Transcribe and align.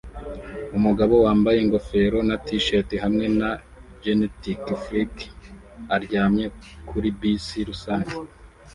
Umugabo 0.77 1.13
wambaye 1.25 1.57
ingofero 1.61 2.17
na 2.27 2.35
t-shirt 2.45 2.89
hamwe 3.03 3.25
na 3.39 3.49
"Genetic 4.03 4.61
Freak" 4.83 5.15
aryamye 5.95 6.45
kuri 6.89 7.07
bisi 7.19 7.59
rusange 7.69 8.13